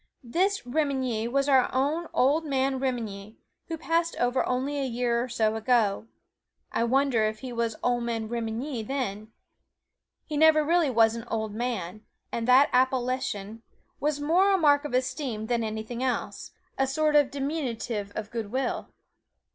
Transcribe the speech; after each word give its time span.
This 0.23 0.61
Remenyi 0.65 1.27
was 1.31 1.47
our 1.47 1.69
own 1.71 2.07
"Ol' 2.11 2.41
Man 2.41 2.79
Remenyi," 2.79 3.35
who 3.67 3.77
passed 3.77 4.15
over 4.15 4.43
only 4.49 4.79
a 4.79 4.83
year 4.83 5.21
or 5.23 5.29
so 5.29 5.55
ago. 5.55 6.07
I 6.71 6.83
wonder 6.85 7.25
if 7.25 7.41
he 7.41 7.53
was 7.53 7.75
Ol' 7.83 8.01
Man 8.01 8.27
Remenyi 8.27 8.81
then! 8.81 9.27
He 10.25 10.37
never 10.37 10.63
really 10.65 10.89
was 10.89 11.13
an 11.15 11.25
old 11.27 11.53
man, 11.53 12.01
and 12.31 12.47
that 12.47 12.71
appellation 12.73 13.61
was 13.99 14.19
more 14.19 14.51
a 14.51 14.57
mark 14.57 14.85
of 14.85 14.95
esteem 14.95 15.45
than 15.45 15.63
anything 15.63 16.01
else 16.01 16.49
a 16.79 16.87
sort 16.87 17.15
of 17.15 17.29
diminutive 17.29 18.11
of 18.15 18.31
good 18.31 18.51
will. 18.51 18.87